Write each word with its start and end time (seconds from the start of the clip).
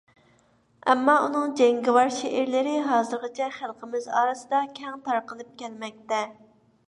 ئەمما، 0.93 1.13
ئۇنىڭ 1.25 1.51
جەڭگىۋار 1.59 2.09
شېئىرلىرى، 2.15 2.73
ھازىرغىچە 2.87 3.51
خەلقىمىز 3.59 4.09
ئارىسىدا 4.21 4.63
كەڭ 4.79 4.97
تارقىلىپ 5.09 5.55
كەلمەكتە. 5.63 6.23